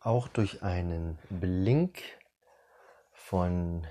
[0.00, 2.02] auch durch einen Blink
[3.12, 3.86] von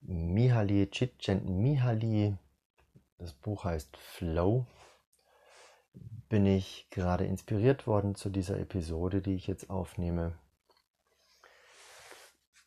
[0.00, 2.36] Mihaly Csikszentmihalyi,
[3.18, 4.66] das Buch heißt Flow,
[6.28, 10.36] bin ich gerade inspiriert worden zu dieser Episode, die ich jetzt aufnehme.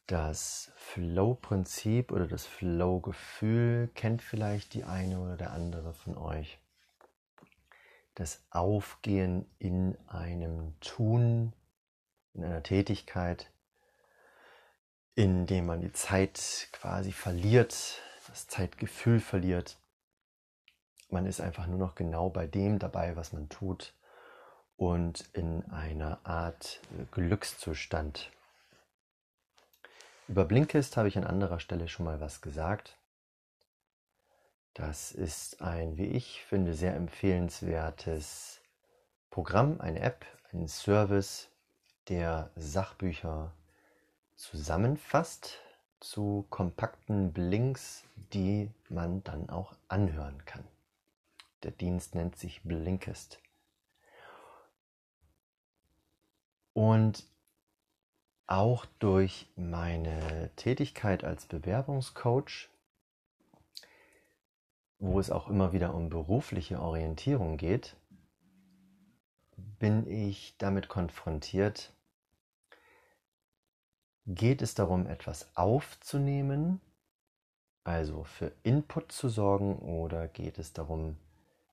[0.06, 6.60] Das Flow-Prinzip oder das Flow-Gefühl kennt vielleicht die eine oder der andere von euch.
[8.16, 11.52] Das Aufgehen in einem Tun,
[12.38, 13.52] in einer Tätigkeit,
[15.16, 19.78] indem man die Zeit quasi verliert, das Zeitgefühl verliert.
[21.10, 23.94] Man ist einfach nur noch genau bei dem dabei, was man tut
[24.75, 28.32] und in einer Art Glückszustand.
[30.28, 32.97] Über Blinkist habe ich an anderer Stelle schon mal was gesagt.
[34.73, 38.61] Das ist ein, wie ich finde, sehr empfehlenswertes
[39.31, 41.50] Programm, eine App, ein Service,
[42.09, 43.53] der Sachbücher
[44.36, 45.59] zusammenfasst
[46.00, 50.63] zu kompakten Blinks, die man dann auch anhören kann.
[51.63, 53.39] Der Dienst nennt sich Blinkist.
[56.73, 57.25] Und
[58.45, 62.69] auch durch meine Tätigkeit als Bewerbungscoach,
[65.00, 67.95] wo es auch immer wieder um berufliche Orientierung geht,
[69.80, 71.91] bin ich damit konfrontiert,
[74.30, 76.81] Geht es darum, etwas aufzunehmen,
[77.86, 81.16] also für Input zu sorgen, oder geht es darum,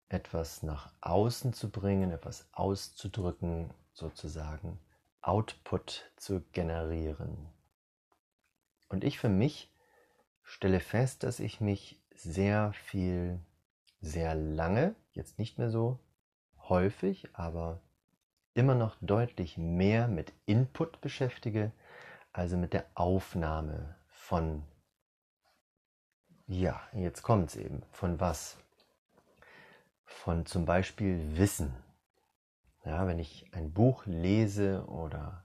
[0.08, 4.78] etwas nach außen zu bringen, etwas auszudrücken, sozusagen
[5.20, 7.48] Output zu generieren?
[8.89, 9.74] Und ich für mich
[10.44, 13.41] stelle fest, dass ich mich sehr viel,
[14.00, 15.98] sehr lange, jetzt nicht mehr so
[16.68, 17.80] häufig, aber
[18.55, 21.72] immer noch deutlich mehr mit Input beschäftige,
[22.34, 24.64] also mit der Aufnahme von,
[26.46, 28.58] ja, jetzt kommt es eben, von was?
[30.05, 31.72] Von zum Beispiel Wissen.
[32.84, 35.45] Ja, wenn ich ein Buch lese oder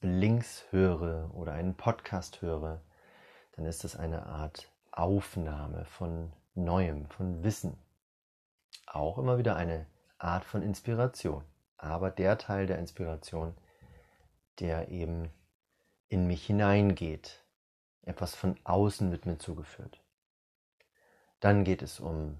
[0.00, 2.80] Links höre oder einen Podcast höre,
[3.52, 7.76] dann ist das eine Art Aufnahme von Neuem, von Wissen.
[8.86, 9.86] Auch immer wieder eine
[10.16, 11.44] Art von Inspiration.
[11.76, 13.54] Aber der Teil der Inspiration,
[14.58, 15.30] der eben
[16.10, 17.42] in mich hineingeht.
[18.02, 20.02] Etwas von außen wird mir zugeführt.
[21.38, 22.36] Dann geht es um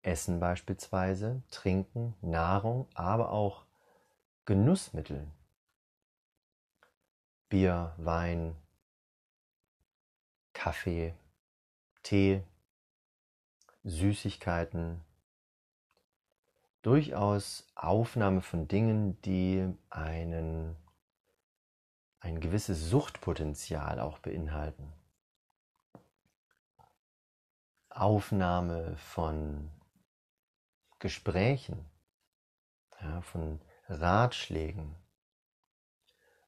[0.00, 3.64] Essen beispielsweise, Trinken, Nahrung, aber auch
[4.46, 5.28] Genussmittel.
[7.48, 8.56] Bier, Wein,
[10.54, 11.14] Kaffee,
[12.02, 12.42] Tee,
[13.84, 15.04] Süßigkeiten.
[16.80, 20.76] Durchaus Aufnahme von Dingen, die einen
[22.22, 24.92] ein gewisses Suchtpotenzial auch beinhalten.
[27.90, 29.70] Aufnahme von
[31.00, 31.84] Gesprächen,
[33.00, 34.94] ja, von Ratschlägen.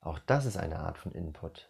[0.00, 1.68] Auch das ist eine Art von Input.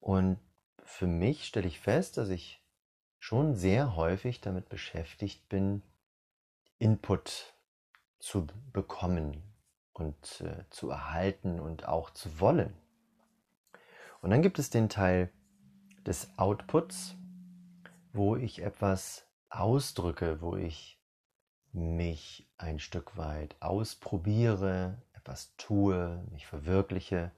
[0.00, 0.40] Und
[0.82, 2.64] für mich stelle ich fest, dass ich
[3.20, 5.82] schon sehr häufig damit beschäftigt bin,
[6.78, 7.54] Input
[8.18, 9.55] zu bekommen,
[9.96, 12.74] und äh, zu erhalten und auch zu wollen.
[14.20, 15.30] Und dann gibt es den Teil
[16.04, 17.14] des Outputs,
[18.12, 21.00] wo ich etwas ausdrücke, wo ich
[21.72, 27.30] mich ein Stück weit ausprobiere, etwas tue, mich verwirkliche,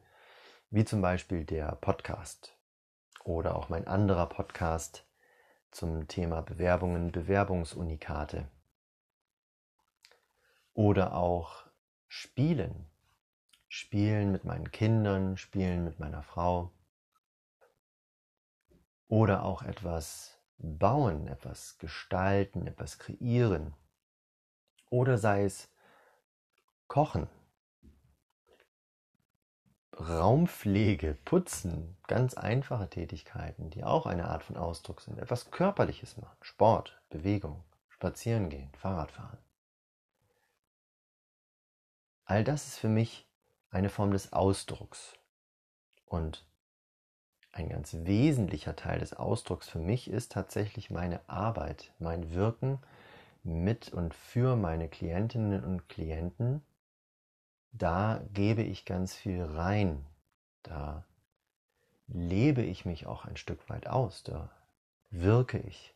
[0.70, 2.56] wie zum Beispiel der Podcast
[3.22, 5.04] oder auch mein anderer Podcast
[5.70, 8.48] zum Thema Bewerbungen, Bewerbungsunikate
[10.74, 11.68] oder auch
[12.08, 12.86] Spielen.
[13.68, 16.72] Spielen mit meinen Kindern, spielen mit meiner Frau.
[19.08, 23.74] Oder auch etwas bauen, etwas gestalten, etwas kreieren.
[24.90, 25.68] Oder sei es
[26.88, 27.28] kochen,
[30.00, 35.18] Raumpflege, Putzen, ganz einfache Tätigkeiten, die auch eine Art von Ausdruck sind.
[35.18, 39.38] Etwas Körperliches machen, Sport, Bewegung, Spazieren gehen, Fahrradfahren.
[42.28, 43.26] All das ist für mich
[43.70, 45.14] eine Form des Ausdrucks.
[46.04, 46.46] Und
[47.52, 52.80] ein ganz wesentlicher Teil des Ausdrucks für mich ist tatsächlich meine Arbeit, mein Wirken
[53.44, 56.62] mit und für meine Klientinnen und Klienten.
[57.72, 60.04] Da gebe ich ganz viel rein.
[60.62, 61.06] Da
[62.08, 64.22] lebe ich mich auch ein Stück weit aus.
[64.22, 64.50] Da
[65.08, 65.94] wirke ich.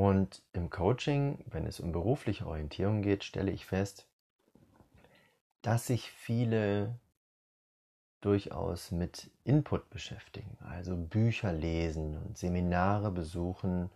[0.00, 4.06] Und im Coaching, wenn es um berufliche Orientierung geht, stelle ich fest,
[5.60, 6.98] dass sich viele
[8.22, 13.90] durchaus mit Input beschäftigen, also Bücher lesen und Seminare besuchen,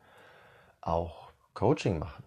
[0.83, 2.25] auch Coaching machen.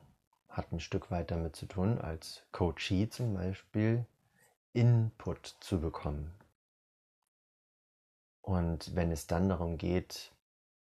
[0.49, 4.07] Hat ein Stück weit damit zu tun, als Coachee zum Beispiel
[4.73, 6.33] Input zu bekommen.
[8.41, 10.31] Und wenn es dann darum geht,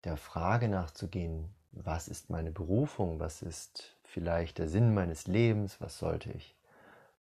[0.05, 5.99] der Frage nachzugehen, was ist meine Berufung, was ist vielleicht der Sinn meines Lebens, was
[5.99, 6.55] sollte ich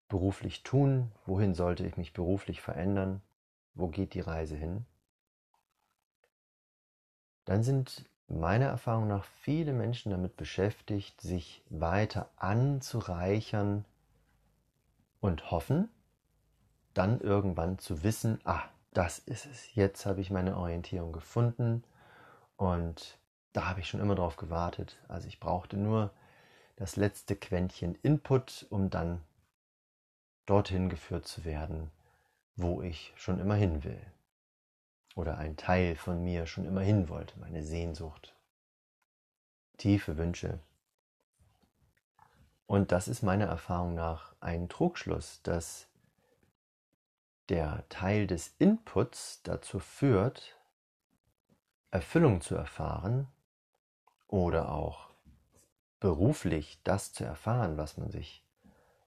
[0.08, 3.23] beruflich tun, wohin sollte ich mich beruflich verändern,
[3.75, 4.85] wo geht die Reise hin,
[7.44, 13.85] dann sind meiner Erfahrung nach viele Menschen damit beschäftigt, sich weiter anzureichern
[15.20, 15.88] und hoffen,
[16.94, 18.62] dann irgendwann zu wissen, ah,
[18.93, 21.85] das ist es, jetzt habe ich meine Orientierung gefunden
[22.56, 23.19] und
[23.52, 24.99] da habe ich schon immer drauf gewartet.
[25.08, 26.11] Also ich brauchte nur
[26.76, 29.23] das letzte Quäntchen Input, um dann
[30.47, 31.91] dorthin geführt zu werden,
[32.56, 34.00] wo ich schon immer hin will.
[35.17, 38.35] Oder ein Teil von mir schon immer hin wollte, meine Sehnsucht,
[39.76, 40.61] tiefe Wünsche.
[42.67, 45.88] Und das ist meiner Erfahrung nach ein Trugschluss, dass
[47.49, 50.56] der Teil des Inputs dazu führt,
[51.91, 53.26] Erfüllung zu erfahren
[54.31, 55.11] oder auch
[55.99, 58.44] beruflich das zu erfahren, was man sich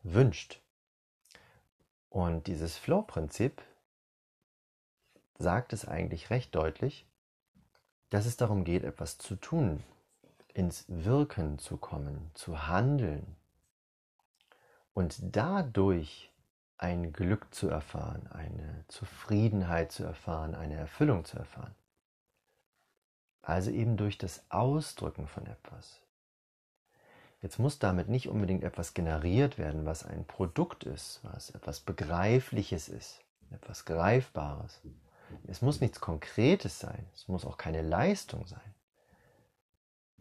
[0.03, 0.61] wünscht.
[2.09, 3.61] Und dieses Flow-Prinzip
[5.39, 7.07] sagt es eigentlich recht deutlich,
[8.09, 9.81] dass es darum geht, etwas zu tun,
[10.53, 13.35] ins Wirken zu kommen, zu handeln
[14.93, 16.31] und dadurch
[16.77, 21.73] ein Glück zu erfahren, eine Zufriedenheit zu erfahren, eine Erfüllung zu erfahren.
[23.43, 25.99] Also eben durch das Ausdrücken von etwas.
[27.41, 32.87] Jetzt muss damit nicht unbedingt etwas generiert werden, was ein Produkt ist, was etwas Begreifliches
[32.87, 33.19] ist,
[33.51, 34.79] etwas Greifbares.
[35.45, 38.73] Es muss nichts Konkretes sein, es muss auch keine Leistung sein.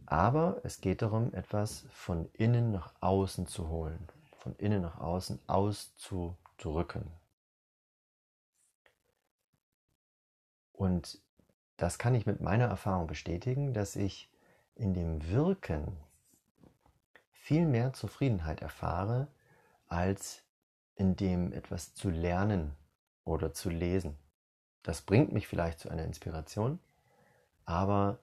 [0.07, 4.09] Aber es geht darum, etwas von innen nach außen zu holen,
[4.39, 7.09] von innen nach außen auszudrücken.
[10.73, 11.21] Und
[11.83, 14.31] das kann ich mit meiner Erfahrung bestätigen, dass ich
[14.77, 15.97] in dem Wirken
[17.33, 19.27] viel mehr Zufriedenheit erfahre,
[19.89, 20.45] als
[20.95, 22.77] in dem etwas zu lernen
[23.25, 24.17] oder zu lesen.
[24.85, 26.79] Das bringt mich vielleicht zu einer Inspiration,
[27.65, 28.21] aber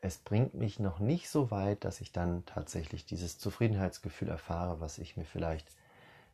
[0.00, 4.98] es bringt mich noch nicht so weit, dass ich dann tatsächlich dieses Zufriedenheitsgefühl erfahre, was
[4.98, 5.72] ich mir vielleicht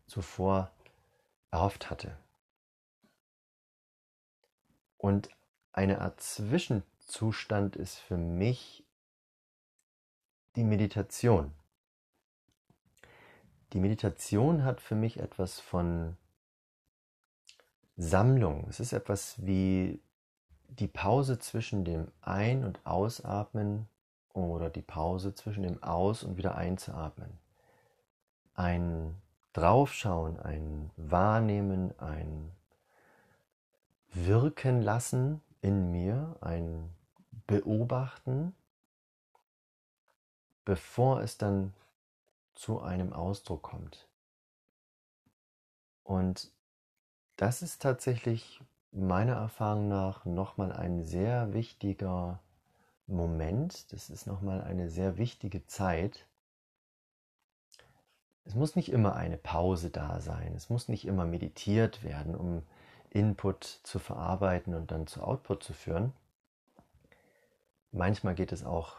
[0.07, 0.71] zuvor
[1.51, 2.15] erhofft hatte.
[4.99, 5.31] Und
[5.73, 8.85] eine Art Zwischenzustand ist für mich
[10.57, 11.53] die Meditation.
[13.73, 16.17] Die Meditation hat für mich etwas von
[17.97, 18.67] Sammlung.
[18.69, 20.01] Es ist etwas wie
[20.69, 23.89] die Pause zwischen dem Ein- und Ausatmen
[24.35, 27.39] oder die Pause zwischen dem Aus- und wieder einzuatmen.
[28.55, 29.15] Ein
[29.55, 32.53] Draufschauen, ein Wahrnehmen, ein
[34.13, 36.91] Wirken lassen in mir, ein
[37.47, 38.55] Beobachten,
[40.65, 41.73] bevor es dann
[42.55, 44.09] zu einem Ausdruck kommt.
[46.05, 46.51] Und
[47.37, 52.41] das ist tatsächlich meiner Erfahrung nach nochmal ein sehr wichtiger
[53.07, 56.27] Moment, das ist nochmal eine sehr wichtige Zeit.
[58.45, 62.63] Es muss nicht immer eine Pause da sein, es muss nicht immer meditiert werden, um
[63.13, 66.13] Input zu verarbeiten und dann zu Output zu führen.
[67.91, 68.97] Manchmal geht es auch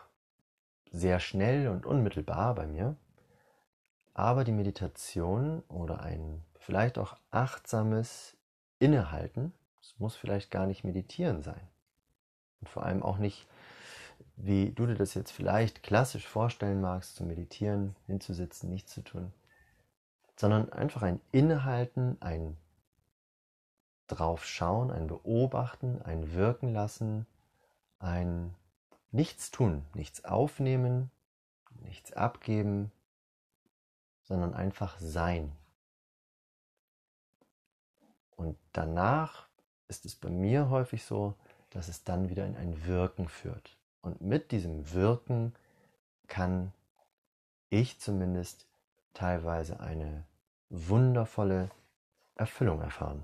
[0.91, 2.95] sehr schnell und unmittelbar bei mir.
[4.13, 8.37] Aber die Meditation oder ein vielleicht auch achtsames
[8.77, 9.51] Innehalten,
[9.81, 11.67] es muss vielleicht gar nicht meditieren sein.
[12.61, 13.47] Und vor allem auch nicht,
[14.35, 19.33] wie du dir das jetzt vielleicht klassisch vorstellen magst, zu meditieren, hinzusitzen, nichts zu tun,
[20.35, 22.55] sondern einfach ein Innehalten, ein
[24.07, 27.25] drauf schauen, ein Beobachten, ein Wirken lassen,
[27.99, 28.55] ein
[29.13, 31.11] Nichts tun, nichts aufnehmen,
[31.81, 32.91] nichts abgeben,
[34.23, 35.51] sondern einfach sein.
[38.35, 39.47] Und danach
[39.87, 41.35] ist es bei mir häufig so,
[41.69, 43.77] dass es dann wieder in ein Wirken führt.
[44.01, 45.53] Und mit diesem Wirken
[46.25, 46.73] kann
[47.69, 48.65] ich zumindest
[49.13, 50.25] teilweise eine
[50.69, 51.69] wundervolle
[52.33, 53.23] Erfüllung erfahren.